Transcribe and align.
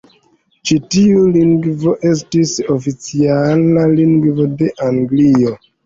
Ĉi 0.69 0.77
tiu 0.95 1.21
lingvo 1.35 1.95
estis 2.13 2.55
oficiala 2.79 3.87
lingvo 3.97 4.53
de 4.59 4.77
Anglio. 4.93 5.59